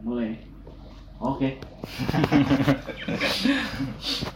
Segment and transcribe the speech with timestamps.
[0.00, 0.32] Mulai.
[1.20, 1.60] Oke.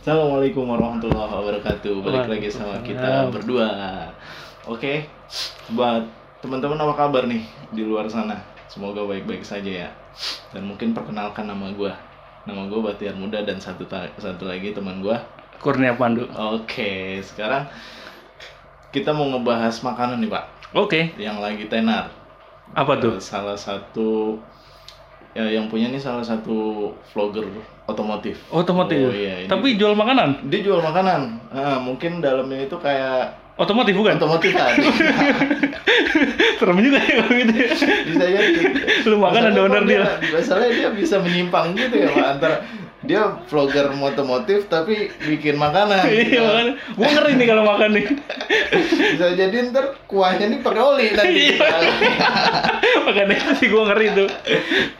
[0.05, 2.05] Assalamualaikum warahmatullahi wabarakatuh.
[2.05, 3.69] Balik lagi sama kita berdua.
[4.69, 5.09] Oke.
[5.73, 6.05] Buat
[6.45, 7.41] teman-teman apa kabar nih
[7.73, 8.37] di luar sana?
[8.69, 9.91] Semoga baik-baik saja ya.
[10.53, 11.97] Dan mungkin perkenalkan nama gua.
[12.45, 13.89] Nama gua Batiar Muda dan satu
[14.21, 15.17] satu lagi teman gua.
[15.65, 16.29] Kurnia Pandu.
[16.37, 17.65] Oke, sekarang
[18.93, 20.45] kita mau ngebahas makanan nih, Pak.
[20.77, 22.13] Oke, Yang lagi tenar.
[22.75, 23.17] apa tuh?
[23.17, 24.37] Eh, salah satu
[25.35, 27.45] ya yang punya nih salah satu vlogger
[27.91, 28.39] otomotif.
[28.55, 29.11] Otomotif.
[29.11, 30.49] Oh, iya, Tapi jual makanan.
[30.49, 31.21] Dia jual makanan.
[31.53, 34.19] Nah, mungkin dalamnya itu kayak Otomotif bukan?
[34.19, 34.75] otomotif kan.
[36.59, 37.53] Serem juga ya gitu.
[37.55, 37.71] ya.
[38.03, 38.61] bisa jadi.
[39.07, 40.03] Lu makan ada owner dia.
[40.35, 42.67] Masalahnya dia bisa menyimpang gitu ya, Pak, antara
[43.05, 46.09] dia vlogger otomotif tapi bikin makanan.
[46.09, 46.73] Iya makanya.
[46.97, 48.07] Gua ngeri nih kalau makan nih.
[49.13, 51.33] Bisa jadi ntar kuahnya nih pakai oli nanti.
[51.55, 51.69] Iya.
[53.05, 54.29] Makanya itu sih gua ngeri tuh.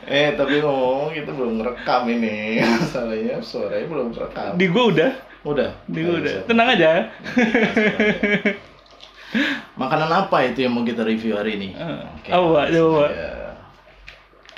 [0.05, 2.61] eh tapi ngomong kita belum ngerekam ini.
[2.61, 4.51] Masalahnya suaranya belum rekam.
[4.57, 5.11] Di gua udah.
[5.45, 5.69] Udah.
[5.89, 6.35] Di gua Ayo, udah.
[6.45, 6.89] Tenang aja.
[9.75, 11.69] Makanan apa itu yang mau kita review hari ini?
[12.29, 12.65] Coba, Pak.
[12.71, 13.57] aja.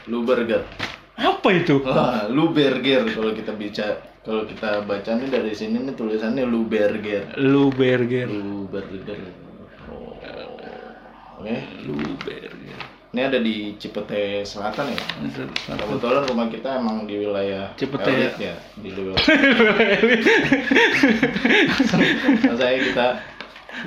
[0.07, 0.63] Lu burger.
[1.17, 1.81] Apa itu?
[1.81, 6.67] Wah, lu burger kalau kita bicara kalau kita baca nih dari sini nih tulisannya lu
[6.69, 7.33] burger.
[7.41, 8.27] Lu burger.
[8.29, 9.19] Lu burger.
[9.89, 10.13] Oh.
[11.41, 11.57] Oke.
[11.87, 12.53] Lu burger.
[13.15, 14.99] Ini ada di Cipete Selatan ya.
[15.73, 19.25] Kebetulan rumah kita emang di wilayah Cipete elit ya, di wilayah.
[22.61, 23.07] Saya kita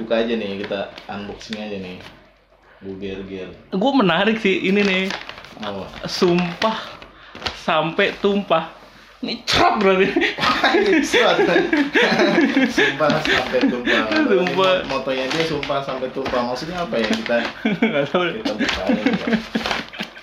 [0.03, 2.01] buka aja nih, kita unboxing aja nih.
[2.81, 3.55] Bu Burger.
[3.77, 5.05] Gua menarik sih ini nih.
[5.61, 6.09] Apa?
[6.09, 7.00] Sumpah
[7.61, 8.73] sampai tumpah.
[9.21, 10.09] Ini cerot berarti.
[12.73, 14.01] sumpah sampai tumpah.
[14.33, 14.73] Sumpah.
[14.81, 16.41] Ini Motonya dia sumpah sampai tumpah.
[16.49, 17.37] Maksudnya apa ya kita
[17.85, 18.23] Nggak tahu.
[18.41, 19.29] kita buka aja nih, Pak.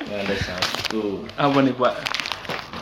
[0.01, 1.03] Ini ada satu.
[1.37, 1.93] Apa nih Pak?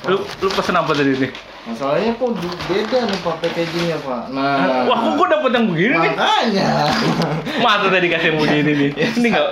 [0.07, 1.31] Lu lu pesen apa tadi nih?
[1.65, 2.29] Masalahnya kok
[2.69, 4.23] beda nih Pak packagingnya Pak.
[4.29, 4.85] Nah.
[4.85, 6.11] Wah, kok dapet yang begini nih?
[6.13, 6.69] Makanya.
[7.65, 8.89] Masa tadi kasih yang begini nih?
[9.01, 9.49] Yang Ini nggak?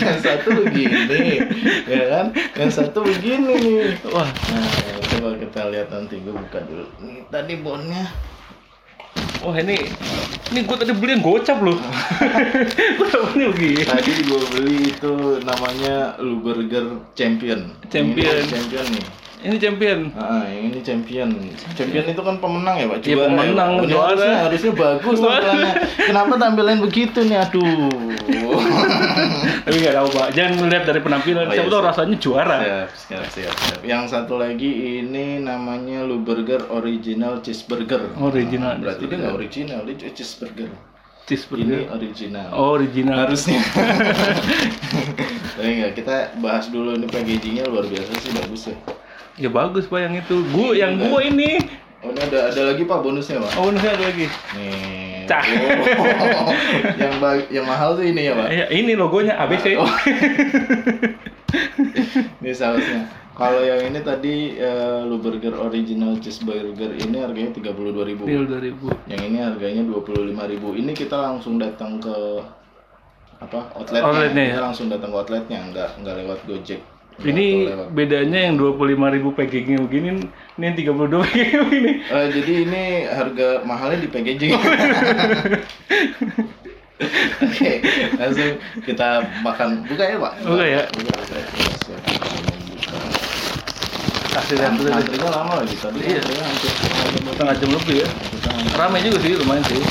[0.00, 1.20] yang satu begini,
[1.84, 2.26] ya kan?
[2.56, 3.84] Yang satu begini nih.
[4.08, 4.64] Wah, Nah,
[5.12, 6.86] coba kita lihat nanti gue buka dulu.
[7.04, 8.04] Nih tadi bonnya.
[9.42, 9.74] wah ini
[10.54, 11.76] ini gua tadi beli yang gocap loh.
[12.96, 13.82] gua dapetnya begini.
[13.84, 15.12] Tadi gue beli itu
[15.44, 17.76] namanya Lu Burger Champion.
[17.92, 18.40] Champion.
[18.40, 19.04] Ini champion nih.
[19.42, 20.14] Ini champion.
[20.14, 21.34] Ah, yang ini champion.
[21.74, 22.96] Champion itu kan pemenang ya, Pak?
[23.02, 24.14] Iya, ya, pemenang, juara.
[24.14, 25.72] Harusnya, harusnya bagus tampilannya.
[25.98, 27.38] Kenapa tampilan begitu nih?
[27.42, 27.90] Aduh.
[29.62, 30.26] Tapi nggak tahu Pak.
[30.30, 31.44] Jangan melihat dari penampilan.
[31.44, 31.90] Oh, Siapa iya, tahu siap.
[31.90, 32.56] rasanya juara.
[32.56, 33.80] Siap, siap, siap, siap.
[33.82, 34.70] Yang satu lagi
[35.00, 38.14] ini namanya Lu Burger Original Cheeseburger.
[38.16, 39.18] Original Nah, berarti dia cheeseburger.
[39.18, 40.70] nggak original, dia cuma cheeseburger.
[40.70, 41.80] Ini Cheeseburger.
[41.90, 42.46] original.
[42.50, 43.16] Oh, original.
[43.20, 43.58] Harusnya.
[45.52, 48.76] Tapi enggak, kita bahas dulu ini packagingnya luar biasa sih bagus ya.
[49.40, 50.36] Ya bagus Pak yang itu.
[50.52, 51.60] Gua yang gua ini.
[52.02, 53.62] Oh, ini ada ada lagi Pak bonusnya, Pak.
[53.62, 54.26] Oh, ini ada lagi.
[54.58, 55.22] Nih.
[55.30, 55.44] Cah.
[55.46, 56.50] Oh,
[56.98, 57.14] yang
[57.46, 58.46] yang mahal tuh ini ya, Pak.
[58.50, 59.78] Eh, ini logonya ABC.
[59.78, 59.86] Oh.
[62.42, 63.06] Ini sausnya.
[63.32, 68.28] Kalau yang ini tadi eh, Lu Burger Original Cheeseburger ini harganya 32.000.
[68.28, 69.08] Deal 2000.
[69.08, 70.80] Yang ini harganya 25.000.
[70.84, 72.16] Ini kita langsung datang ke
[73.40, 73.72] apa?
[73.78, 74.04] Outletnya.
[74.04, 74.66] Outletnya, kita ya?
[74.68, 76.80] langsung datang ke outletnya, enggak enggak lewat Gojek.
[77.22, 77.88] Ini lewat.
[77.94, 80.08] bedanya yang 25.000 packagingnya begini,
[80.58, 81.92] ini yang 32 packagingnya begini.
[82.02, 84.50] Eh, jadi ini harga mahalnya di packaging.
[87.42, 87.82] Oke,
[88.18, 89.82] langsung kita makan.
[89.86, 90.32] Buka ya, Pak?
[90.46, 90.82] Buka ya.
[90.94, 91.38] Buka, buka.
[92.70, 92.98] Buka.
[94.32, 94.88] Kasih lihat dulu.
[94.88, 95.98] Antrinya lama lagi tadi.
[96.00, 96.22] Iya.
[96.24, 96.70] hampir
[97.36, 97.96] setengah jam lebih.
[98.00, 98.08] Ya.
[98.78, 99.82] Ramai juga sih, lumayan sih.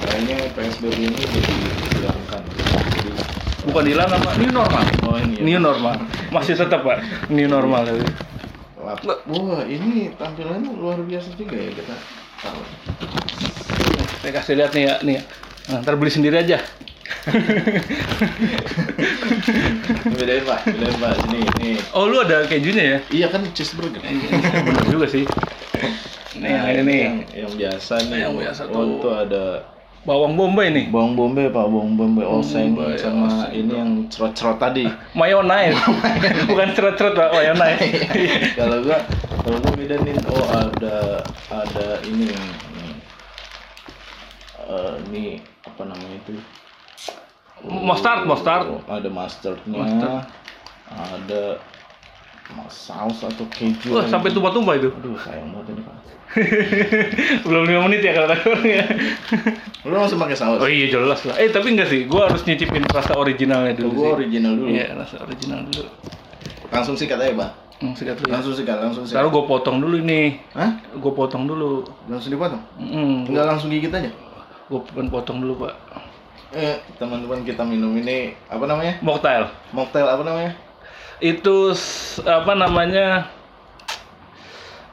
[0.00, 2.42] Kayaknya PSBB ini jadi dihilangkan.
[3.62, 4.30] Bukan hilang apa?
[4.34, 4.82] Ini normal.
[5.04, 5.42] oh ini ya.
[5.42, 5.94] New normal.
[6.28, 6.98] Masih tetap Pak.
[7.28, 7.84] New normal.
[8.80, 11.94] Lap- Wah, ini tampilannya luar biasa juga ya kita
[12.40, 12.60] tahu.
[14.20, 15.22] Saya kasih lihat nih ya, nih ya.
[15.68, 16.58] Nah, ntar beli sendiri aja.
[20.00, 21.12] Ini bedain Pak, bedain Pak.
[21.20, 21.76] Sini, nih.
[21.92, 22.98] Oh, lu ada kejunya ya?
[23.10, 24.00] Iya kan cheeseburger.
[24.00, 25.24] Bener juga sih.
[26.34, 26.98] Nih, Nah, yang ini.
[26.98, 28.18] yang, yang biasa nih.
[28.24, 29.12] Yang biasa Oh, tuh.
[29.12, 29.44] ada
[30.00, 30.88] Bawang bombay nih.
[30.88, 33.52] bawang bombay Pak, bawang bombay oseng bombay, sama oseng.
[33.52, 34.88] ini yang cerot-cerot tadi.
[35.18, 35.76] Mayonnaise.
[36.48, 37.84] Bukan cerot-cerot Pak, mayonnaise.
[38.60, 38.96] kalau gua
[39.44, 41.20] kalau gua beda nih oh ada
[41.52, 42.48] ada ini nih.
[42.80, 42.94] nih.
[44.72, 45.24] Eh, ini
[45.68, 46.32] apa namanya itu?
[47.68, 48.72] Mustard, mustard.
[48.72, 49.84] Oh, ada mustardnya.
[49.84, 50.24] Mustard.
[50.90, 51.60] Ada
[52.68, 53.94] saus atau keju.
[53.94, 54.10] Wah, lagi.
[54.10, 54.88] sampai tumpah-tumpah itu.
[54.90, 55.94] Aduh, sayang banget ini, Pak.
[57.46, 58.82] Belum 5 menit ya kalau takurnya.
[59.82, 60.62] Lu langsung pakai saus.
[60.62, 61.34] Oh iya jelas lah.
[61.38, 64.14] Eh tapi enggak sih, gua harus nyicipin rasa originalnya dulu gua sih.
[64.22, 64.68] original dulu.
[64.70, 65.90] Iya, rasa original dulu.
[66.70, 67.50] Langsung sikat aja, Pak.
[67.82, 68.32] Hmm, sikat dulu ya.
[68.38, 69.18] Langsung sikat, langsung sikat.
[69.18, 70.38] Taruh gue potong dulu ini.
[70.54, 70.70] Hah?
[70.94, 71.82] Gue potong dulu.
[72.06, 72.62] Langsung dipotong?
[72.78, 74.10] Hmm, Enggak langsung gigit aja?
[74.70, 74.80] gue
[75.10, 75.74] potong dulu pak.
[76.54, 79.02] Eh, teman-teman kita minum ini apa namanya?
[79.02, 79.50] Mocktail.
[79.74, 80.54] Mocktail apa namanya?
[81.20, 81.76] Itu
[82.24, 83.28] apa namanya?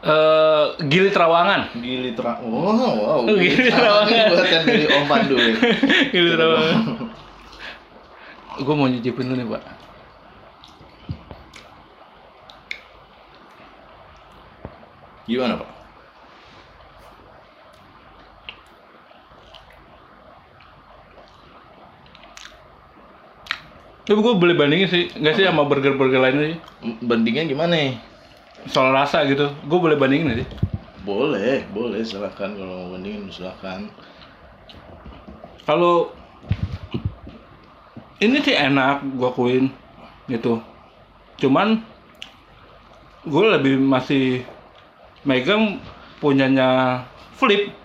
[0.08, 1.74] eh gili terawangan.
[1.82, 2.38] Gili tra...
[2.46, 3.20] Wow, wow.
[3.28, 4.30] Oh, Gili Trawangan.
[4.30, 5.36] Buatan dari Om Pandu.
[5.36, 5.54] ya.
[6.14, 6.82] gili terawangan.
[8.58, 9.64] gue mau nyicipin dulu nih pak.
[15.28, 15.77] Gimana, Pak?
[24.08, 26.58] Tapi gue boleh bandingin sih, nggak sih sama burger-burger lainnya sih.
[27.04, 28.00] Bandingnya gimana nih?
[28.72, 30.48] Soal rasa gitu, gue boleh bandingin sih?
[31.04, 33.84] Boleh, boleh silahkan kalau mau bandingin silahkan.
[35.68, 36.16] Kalau
[38.24, 39.66] ini sih enak, gue akuin
[40.32, 40.64] gitu.
[41.44, 41.84] Cuman
[43.28, 44.48] gue lebih masih
[45.28, 45.84] megang
[46.24, 47.04] punyanya
[47.36, 47.76] Flip,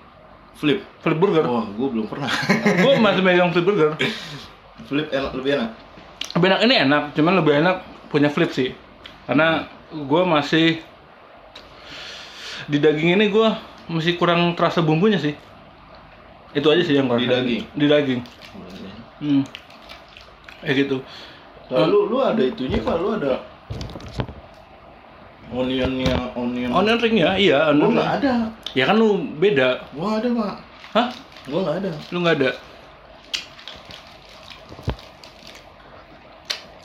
[0.54, 0.78] Flip.
[1.02, 1.50] Flip Burger.
[1.50, 2.30] Wah, gue belum pernah.
[2.62, 3.98] gue masih megang Flip Burger.
[4.88, 5.70] Flip enak lebih enak.
[6.32, 7.76] Lebih enak ini enak, cuman lebih enak
[8.08, 8.72] punya Flip sih.
[9.28, 10.80] Karena gue masih
[12.70, 13.48] di daging ini gue
[13.92, 15.36] masih kurang terasa bumbunya sih.
[16.56, 17.24] Itu aja sih yang kurang.
[17.24, 17.62] Di daging?
[17.76, 18.20] Di daging.
[19.22, 19.42] Hmm.
[20.64, 20.96] Kayak gitu.
[21.72, 23.40] Lalu lu ada itunya pak, lu ada
[25.52, 26.70] onionnya, onion.
[26.72, 27.68] Onion ringnya, iya.
[27.68, 28.34] Gua Onion nggak ada.
[28.72, 29.84] Ya kan lu beda.
[29.92, 30.54] Gua ada pak.
[30.96, 31.08] Hah?
[31.48, 31.92] Gua nggak ada.
[32.08, 32.50] Lu nggak ada?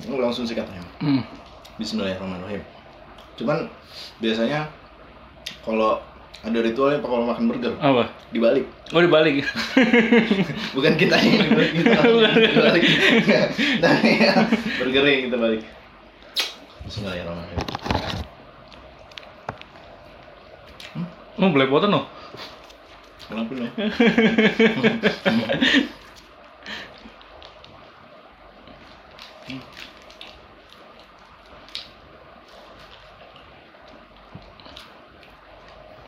[0.08, 0.84] Lu langsung sikat aja.
[1.04, 1.22] Hmm.
[1.76, 2.64] Bismillahirrahmanirrahim.
[3.38, 3.68] Cuman
[4.24, 4.72] biasanya
[5.62, 6.00] kalau
[6.42, 8.08] ada ritualnya pak kalau makan burger Apa?
[8.32, 8.66] dibalik.
[8.96, 9.44] Oh dibalik.
[10.76, 12.00] Bukan kita yang dibalik kita
[12.40, 12.84] dibalik.
[13.84, 14.34] Nah, ya,
[14.80, 15.62] burgernya yang kita balik.
[16.88, 17.66] Bismillahirrahmanirrahim.
[21.38, 22.06] Oh belepotan loh.
[23.28, 23.70] Kenapa nih?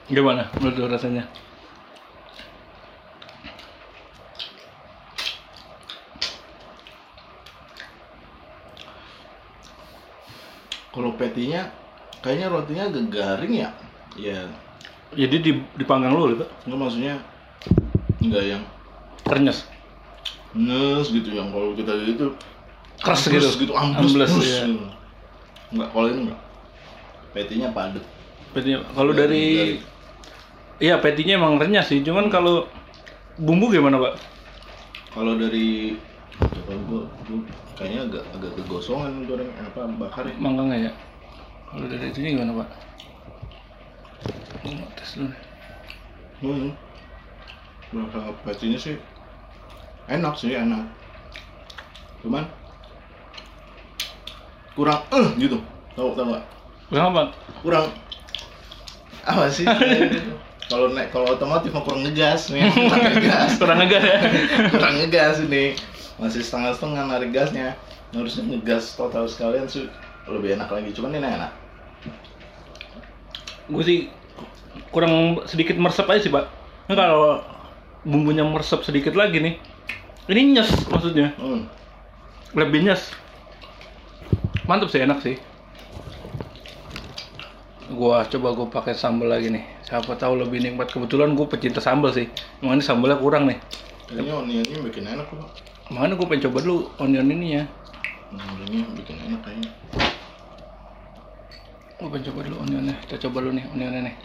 [0.10, 1.30] Gimana menurut lu rasanya?
[10.90, 11.70] Kalau petinya
[12.26, 13.70] kayaknya rotinya agak garing ya.
[14.18, 14.50] Ya,
[15.14, 16.46] Jadi di, dipanggang lu gitu.
[16.66, 17.16] enggak maksudnya
[18.20, 18.64] enggak yang
[19.24, 19.70] Ternyes.
[20.58, 22.34] nes gitu yang kalau kita gitu
[23.00, 23.46] Keras gitu.
[23.62, 24.66] gitu ambles, Ambles, iya.
[24.66, 24.86] gitu.
[25.70, 26.40] Enggak, kalau ini enggak.
[27.38, 28.04] Petinya padat.
[28.52, 29.99] Petinya kalau Garing, dari.
[30.80, 32.00] Iya, petinya emang renyah sih.
[32.00, 32.64] Cuman kalau
[33.36, 34.14] bumbu gimana, Pak?
[35.12, 36.00] Kalau dari
[36.40, 37.40] coba gua, gua
[37.76, 40.36] kayaknya agak agak kegosongan goreng apa bakarnya.
[40.40, 40.92] Manggangnya ya.
[41.68, 42.70] Kalau dari itunya gimana, Pak?
[44.64, 45.28] Gua tes dulu.
[45.28, 45.40] nih.
[46.40, 46.72] Hmm.
[47.90, 48.96] Rasa petinya sih
[50.08, 50.88] enak sih enak.
[52.24, 52.48] Cuman
[54.80, 55.60] kurang eh gitu.
[56.00, 56.44] Tahu tahu nggak?
[56.88, 57.24] Kurang apa?
[57.60, 57.92] kurang
[59.28, 59.68] apa sih
[60.70, 64.18] kalau naik kalau otomotif mah kurang ngegas nih kurang ngegas Kurang ngegas ya.
[64.70, 65.74] kurang ngegas ini
[66.22, 67.74] masih setengah setengah narik gasnya
[68.14, 69.90] harusnya ngegas total sekalian sih
[70.30, 71.52] lebih enak lagi cuman ini enak
[73.70, 74.00] Gue sih
[74.90, 76.50] kurang sedikit meresap aja sih, Pak.
[76.90, 77.46] Ini kalau
[78.02, 79.62] bumbunya meresap sedikit lagi nih.
[80.26, 81.38] Ini nyes maksudnya.
[81.38, 81.70] hmm.
[82.58, 83.14] Lebih nyes.
[84.66, 85.38] Mantap sih, enak sih.
[87.94, 89.66] Gua coba gue pakai sambal lagi nih.
[89.90, 90.94] Siapa tahu lebih nikmat.
[90.94, 92.30] Kebetulan gue pecinta sambal sih.
[92.62, 93.58] Emang ini sambalnya kurang nih.
[94.10, 95.38] ini onionnya bikin enak kok
[95.94, 97.64] Makanya gue pengen coba dulu onion ini ya.
[98.34, 99.70] hmm, ini bikin enak kayaknya
[101.98, 102.96] Gue pengen coba dulu onionnya.
[103.06, 104.16] Kita coba dulu nih onionnya nih.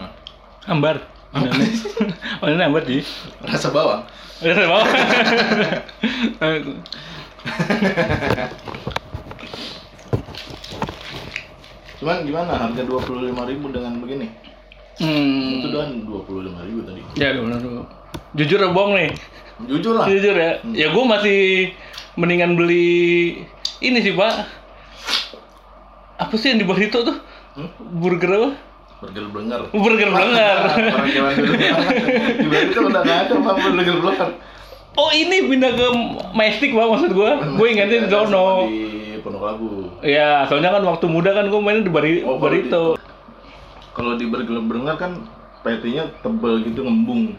[0.00, 0.08] nah
[0.64, 0.96] Hambar.
[1.36, 1.68] Onionnya.
[2.44, 3.04] onionnya hambar sih.
[3.44, 4.04] rasa bawang
[4.42, 4.82] Udah saya mau.
[12.02, 14.26] cuman gimana harga dua puluh lima ribu dengan begini
[14.98, 15.70] itu hmm.
[15.70, 17.82] doang dua puluh lima ribu tadi Ya udah dulu.
[18.34, 19.10] Jujur ya bohong nih.
[19.70, 20.58] jujur lah Jujur ya.
[20.58, 20.74] Hmm.
[20.74, 21.40] Ya gue masih
[22.18, 23.46] mendingan beli
[23.78, 24.50] ini sih pak.
[26.18, 27.16] Apa sih yang di bawah itu tuh?
[27.54, 27.70] Hmm?
[28.02, 28.50] Burger apa?
[29.02, 30.58] Burger blenger Burger Blenger.
[30.62, 31.66] orang zaman dulu di
[32.46, 34.30] Bali itu udah nggak ada bang burger blenger
[34.92, 35.86] Oh ini pindah ke
[36.30, 37.30] Majestic pak maksud gue.
[37.56, 38.68] Gue ingetin di sama sono.
[38.68, 38.84] di
[39.18, 39.68] Pondok Labu
[40.04, 43.00] Ya soalnya kan waktu muda kan gue main di Bari Oh, Barito.
[43.90, 45.12] kalau di burger blenger kan
[45.62, 47.34] patty-nya tebel gitu ngembung.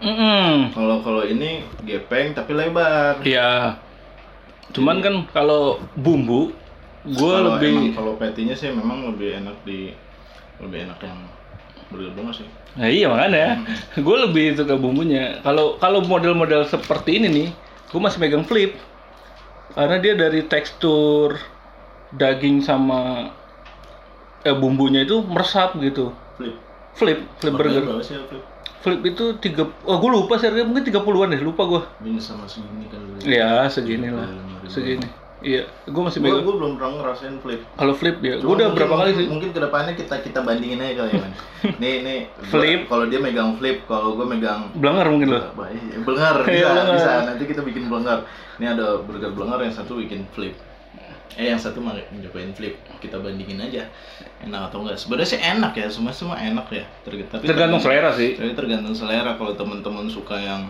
[0.69, 3.21] Kalau kalau ini gepeng tapi lebar.
[3.21, 3.77] Iya.
[4.71, 6.49] Cuman kan kalau bumbu,
[7.03, 9.93] gue lebih kalau patty-nya sih memang lebih enak di
[10.57, 11.19] lebih enak yang
[11.93, 12.47] burger bunga sih.
[12.73, 13.61] Nah iya makanya,
[14.05, 15.37] gue lebih suka bumbunya.
[15.45, 17.47] Kalau kalau model-model seperti ini nih,
[17.93, 18.73] gue masih megang flip,
[19.77, 21.37] karena dia dari tekstur
[22.17, 23.29] daging sama
[24.41, 26.09] eh, bumbunya itu meresap gitu.
[26.35, 26.57] Flip.
[26.93, 27.85] Flip, flip burger.
[27.85, 28.43] Berapa sih flip?
[28.83, 31.81] Flip itu tiga, oh gue lupa sih harganya mungkin 30-an deh, lupa gue.
[32.03, 32.99] Minus sama segini kan.
[33.23, 34.27] Ya segini lah,
[34.67, 34.67] 35.000.
[34.67, 35.07] segini.
[35.43, 36.41] Iya, gue masih megang.
[36.41, 37.61] gue belum pernah ngerasain flip.
[37.69, 39.25] Kalau flip ya, gue udah mungkin- berapa kali sih.
[39.27, 41.31] Mungkin ke depannya kita kita bandingin aja kali ya man.
[41.81, 42.79] nih nih Flip.
[42.85, 45.43] Kalau dia megang flip, kalau gue megang Belangar mungkin loh.
[45.61, 46.95] Iya, Belengar Iya, bisa belengar.
[46.95, 48.23] bisa nanti kita bikin belengar.
[48.55, 50.55] Ini ada burger belengar yang satu bikin flip.
[51.33, 52.77] Eh yang satu malah nyobain flip.
[52.97, 53.89] Kita bandingin aja
[54.39, 54.95] enak atau enggak.
[54.95, 56.85] Sebenarnya sih enak ya, semua semua enak ya.
[57.01, 58.33] Terg- Tapi Tergantung selera sih.
[58.33, 60.69] Tapi tergantung selera kalau teman-teman suka yang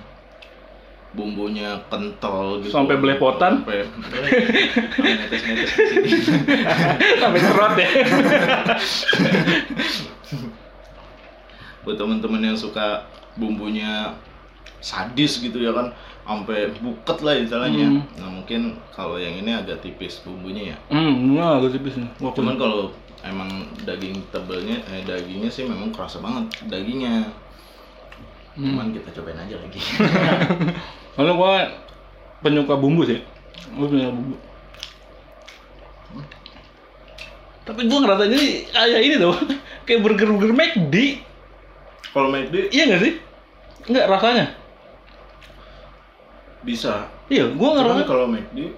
[1.14, 2.74] bumbunya kental gitu.
[2.74, 3.62] Sampai belepotan.
[3.62, 3.86] Sampai
[5.30, 5.64] di sini.
[7.22, 7.90] Sampai cerot ya.
[11.84, 13.04] buat teman-teman yang suka
[13.36, 14.16] bumbunya
[14.80, 15.92] sadis gitu ya kan
[16.24, 18.04] sampai buket lah istilahnya Hmm.
[18.16, 22.08] nah mungkin kalau yang ini agak tipis bumbunya ya Hmm, nah agak tipis nih.
[22.24, 23.52] Wah, cuman kalau emang
[23.84, 27.28] daging tebelnya eh dagingnya sih memang kerasa banget dagingnya
[28.56, 28.70] Hmm.
[28.70, 29.82] cuman kita cobain aja lagi
[31.14, 31.70] Kalau gua
[32.42, 33.22] penyuka bumbu sih.
[33.78, 34.36] Gua penyuka bumbu.
[37.64, 39.36] Tapi gua ngerasa ini kayak ini tuh,
[39.88, 40.96] kayak burger-burger McD.
[42.14, 43.14] kalau McD Iya nggak sih?
[43.90, 44.46] Nggak rasanya.
[46.64, 48.72] bisa Iya, gua ngerasa, kalau McD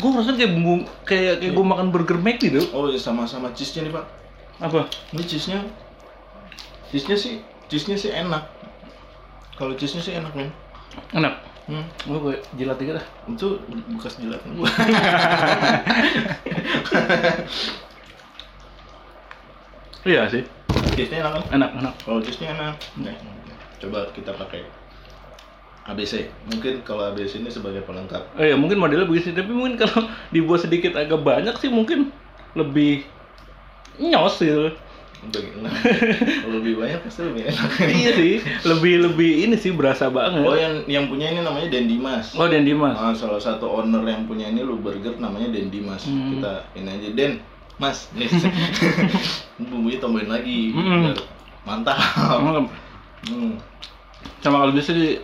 [0.00, 0.74] gua ngerasa kayak bumbu,
[1.04, 2.66] kayak kayak gua makan burger McD tuh.
[2.72, 4.04] oh iya, sama-sama cheese nya nih pak
[4.64, 4.88] Apa?
[5.12, 5.60] ini cheese nya
[6.88, 7.34] cheese nya sih
[7.68, 8.48] cheese nya sih enak
[9.60, 10.48] kalau cheese nya sih enak men
[11.12, 11.34] Enak.
[11.68, 11.84] hmm.
[12.08, 13.06] Gua kayak jilat dikit dah.
[13.28, 13.48] itu
[13.92, 14.66] bekas jilat gua
[20.00, 20.42] Iya sih.
[20.96, 21.94] cheese nya enak kan Enak, enak.
[22.00, 22.74] Kalau jusnya enak.
[23.80, 24.64] Coba kita pakai
[25.86, 26.28] ABC.
[26.48, 28.22] Mungkin kalau ABC ini sebagai pelengkap.
[28.36, 32.12] Oh iya, mungkin modelnya begitu, tapi mungkin kalau dibuat sedikit agak banyak sih mungkin
[32.56, 33.04] lebih
[33.98, 34.72] nyos gitu.
[36.54, 37.68] Lebih banyak pasti lebih enak.
[37.92, 38.34] iya sih,
[38.64, 40.42] lebih lebih ini sih berasa banget.
[40.42, 42.32] Oh yang yang punya ini namanya Den Dimas.
[42.34, 42.96] Oh dan Dimas.
[42.96, 46.08] Ah, salah satu owner yang punya ini lu burger namanya Den Dimas.
[46.08, 46.40] Hmm.
[46.40, 47.32] Kita ini aja Den,
[47.76, 48.32] Mas, nih.
[49.68, 50.72] Bumbunya tambahin lagi.
[50.72, 51.12] Hmm.
[51.68, 52.00] Mantap.
[52.16, 52.64] Hmm.
[53.28, 53.52] Hmm.
[54.40, 55.20] Sama kalau bisa di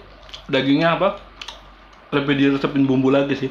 [0.46, 1.16] dagingnya apa?
[2.12, 3.50] Lebih diresepin bumbu lagi sih.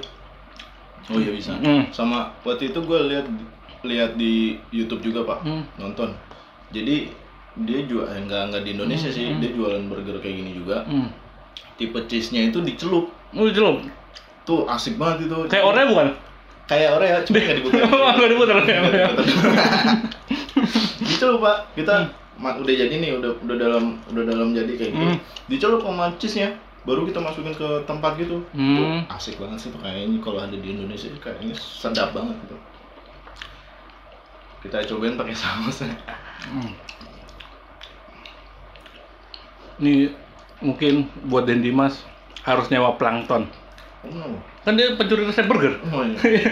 [1.09, 1.57] Oh iya bisa.
[1.57, 1.89] Hmm.
[1.89, 3.25] Sama waktu itu gue lihat
[3.85, 5.61] lihat di YouTube juga pak Hmm.
[5.77, 6.13] nonton.
[6.75, 7.07] Jadi
[7.55, 9.39] dia jual eh, nggak nggak di Indonesia sih Hmm.
[9.39, 10.83] dia jualan burger kayak gini juga.
[10.83, 11.07] Hmm.
[11.75, 13.07] Tipe cheese-nya itu dicelup.
[13.31, 13.87] Oh, jelum.
[14.43, 15.37] Tuh asik banget itu.
[15.47, 16.07] Kayak oranye bukan?
[16.65, 17.77] Kayak Oreo cuma nggak dibuka.
[17.85, 18.55] Oh, nggak diputer.
[20.99, 21.57] dicelup pak.
[21.73, 21.95] Kita
[22.35, 25.05] ma- udah jadi nih udah udah dalam udah dalam jadi kayak gitu.
[25.05, 25.17] Hmm.
[25.45, 26.49] Dicelup sama cheese-nya.
[26.85, 28.45] Baru kita masukin ke tempat gitu.
[28.53, 28.77] Hmm.
[28.77, 32.57] Tuh, asik banget sih kayaknya kalau ada di Indonesia kayaknya sedap banget gitu.
[34.61, 35.81] Kita cobain pakai saus.
[36.43, 36.71] Hmm.
[39.75, 40.11] Ini
[40.59, 41.99] mungkin buat Den Dimas
[42.43, 43.47] harus nyewa plankton.
[44.05, 45.81] Oh, Kan dia pencuri resep burger.
[45.89, 46.17] oh iya.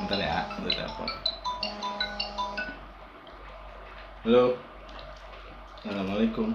[0.00, 1.08] Bentar ya, bentar telepon.
[4.24, 4.44] Halo.
[5.80, 6.48] Assalamualaikum.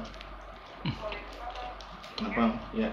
[2.18, 2.46] Kenapa?
[2.76, 2.90] Ya.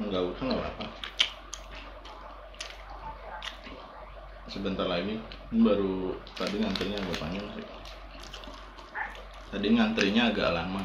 [0.00, 0.86] Enggak usah, enggak apa-apa.
[4.48, 5.20] Sebentar lagi,
[5.52, 7.66] baru tadi ngantrinya agak panjang sih.
[9.52, 10.82] Tadi ngantrinya agak lama.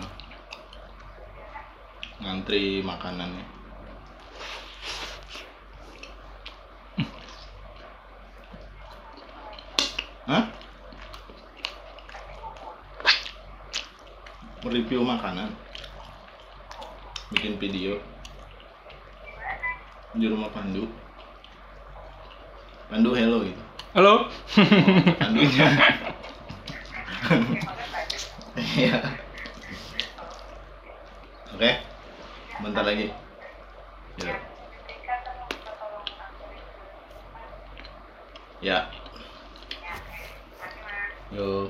[2.19, 3.45] Ngantri makanannya.
[10.25, 10.45] Hah?
[14.65, 15.53] Review makanan.
[17.31, 18.14] Bikin video.
[20.15, 20.87] Di rumah Pandu.
[22.87, 23.61] Pandu hello gitu.
[23.95, 24.31] Halo.
[25.19, 25.67] Pandunya.
[28.55, 29.03] Iya.
[31.51, 31.71] Oke.
[32.63, 33.11] Bentar lagi.
[34.23, 34.35] Ya.
[38.63, 38.77] Ya.
[41.35, 41.67] Yo.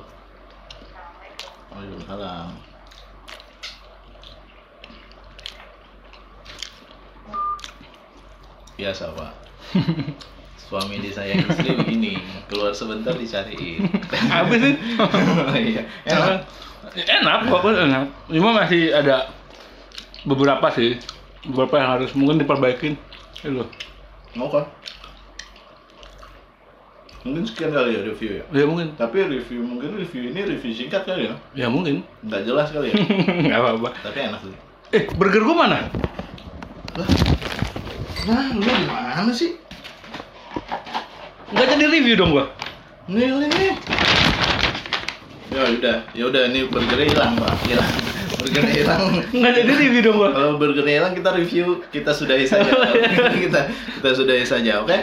[1.73, 2.74] Waalaikumsalam.
[8.75, 9.31] Biasa pak
[10.65, 12.17] suami disayang istri begini
[12.47, 13.85] keluar sebentar dicariin
[14.33, 14.75] Habis sih.
[15.69, 16.41] iya enak
[16.95, 18.03] enak kok enak.
[18.27, 19.29] Cuma masih ada
[20.23, 20.97] beberapa sih.
[21.43, 22.97] Beberapa yang harus mungkin diperbaikin.
[23.39, 23.61] Itu.
[24.33, 24.65] mau kan
[27.21, 28.93] mungkin sekian kali ya review ya Ya mungkin.
[28.95, 32.01] tapi review mungkin review ini review singkat kali ya Ya mungkin.
[32.21, 33.89] nggak jelas kali ya Enggak apa-apa.
[34.01, 34.53] tapi enak sih
[34.91, 35.79] Eh, burger gua mana?
[38.25, 39.53] Nah lu gimana sih?
[41.53, 42.49] Enggak jadi review dong gua.
[43.05, 43.29] nih.
[43.29, 43.69] Ini
[45.55, 47.53] ya udah ya udah ini burgernya hilang pak.
[47.69, 47.91] Hilang.
[48.41, 49.01] Burgernya hilang.
[49.29, 50.29] Enggak jadi review dong gua.
[50.33, 52.69] kalau burgernya hilang kita review kita sudahi saja.
[53.45, 54.97] Kita kita sudahi saja oke?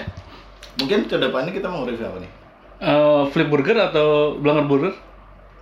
[0.83, 2.31] Mungkin ke depannya kita mau review apa nih?
[2.83, 4.95] Eh, flip burger atau blanger burger?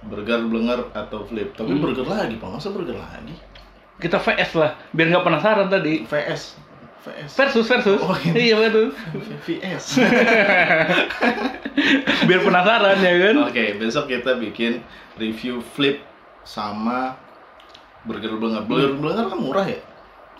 [0.00, 1.52] burger blenger atau flip.
[1.52, 2.48] Tapi burger lagi pak.
[2.48, 3.36] Masa burger lagi?
[4.00, 6.08] Kita VS lah, biar nggak penasaran tadi.
[6.08, 6.69] VS
[7.00, 8.00] VS Versus versus.
[8.00, 8.16] Oh.
[8.36, 8.92] Iya betul.
[9.48, 9.84] VS
[12.28, 13.36] biar penasaran ya kan.
[13.48, 14.84] oke besok kita bikin
[15.16, 16.04] review flip
[16.44, 17.16] sama
[18.04, 19.80] burger blenger burger blenger kan murah ya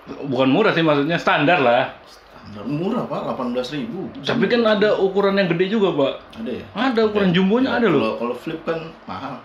[0.09, 1.95] Bukan murah sih maksudnya standar lah.
[2.09, 4.11] Standar murah pak, 18.000 ribu.
[4.25, 6.15] Tapi kan ada ukuran yang gede juga, Pak.
[6.43, 6.65] Ada ya?
[6.75, 8.01] Ada ukuran jumbonya ada loh.
[8.01, 9.39] Kalau kalau flip kan mahal.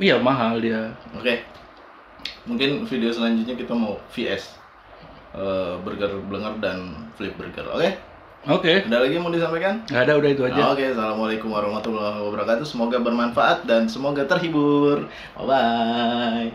[0.00, 0.96] Iya, mahal dia.
[1.14, 1.44] Oke.
[2.48, 4.58] Mungkin video selanjutnya kita mau VS
[5.30, 7.62] Eh, burger blenger dan flip burger.
[7.70, 7.88] Oke?
[8.50, 8.82] Oke.
[8.88, 9.86] Ada lagi yang mau disampaikan?
[9.86, 10.62] Nggak ada, udah itu aja.
[10.74, 12.66] Oke, assalamualaikum warahmatullahi wabarakatuh.
[12.66, 15.06] Semoga bermanfaat dan semoga terhibur.
[15.38, 16.48] Bye bye.